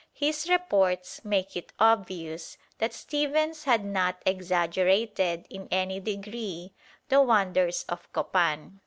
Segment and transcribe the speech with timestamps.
[0.15, 6.73] His reports make it obvious that Stephens had not exaggerated in any degree
[7.09, 8.79] the wonders of Copan.